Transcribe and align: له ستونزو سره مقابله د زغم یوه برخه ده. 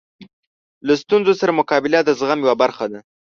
له 0.87 0.93
ستونزو 1.01 1.33
سره 1.41 1.57
مقابله 1.59 1.99
د 2.03 2.09
زغم 2.19 2.39
یوه 2.43 2.55
برخه 2.61 2.85
ده. 2.91 2.99